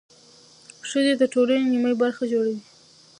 ښځې 0.89 1.13
د 1.17 1.23
ټولنې 1.33 1.65
نیمه 1.71 1.93
برخه 2.01 2.23
جوړوي. 2.31 2.59